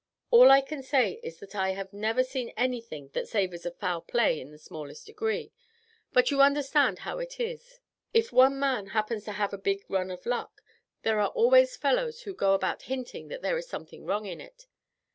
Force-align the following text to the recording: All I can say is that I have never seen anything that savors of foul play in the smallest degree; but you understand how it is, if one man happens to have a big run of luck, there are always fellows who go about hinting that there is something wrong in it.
All 0.31 0.49
I 0.49 0.61
can 0.61 0.81
say 0.81 1.19
is 1.21 1.37
that 1.41 1.53
I 1.53 1.73
have 1.73 1.93
never 1.93 2.23
seen 2.23 2.49
anything 2.57 3.09
that 3.13 3.27
savors 3.27 3.67
of 3.67 3.77
foul 3.77 4.01
play 4.01 4.41
in 4.41 4.49
the 4.49 4.57
smallest 4.57 5.05
degree; 5.05 5.53
but 6.11 6.31
you 6.31 6.41
understand 6.41 6.97
how 7.05 7.19
it 7.19 7.39
is, 7.39 7.79
if 8.11 8.33
one 8.33 8.57
man 8.59 8.87
happens 8.97 9.25
to 9.25 9.33
have 9.33 9.53
a 9.53 9.59
big 9.59 9.83
run 9.87 10.09
of 10.09 10.25
luck, 10.25 10.63
there 11.03 11.19
are 11.19 11.29
always 11.29 11.77
fellows 11.77 12.23
who 12.23 12.33
go 12.33 12.55
about 12.55 12.81
hinting 12.89 13.27
that 13.27 13.43
there 13.43 13.59
is 13.59 13.67
something 13.67 14.03
wrong 14.03 14.25
in 14.25 14.41
it. 14.41 14.65